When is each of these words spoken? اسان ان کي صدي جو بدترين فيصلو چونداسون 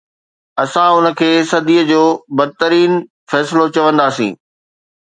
اسان 0.63 0.91
ان 0.97 1.05
کي 1.19 1.31
صدي 1.51 1.77
جو 1.89 2.03
بدترين 2.37 2.91
فيصلو 3.29 3.65
چونداسون 3.75 4.31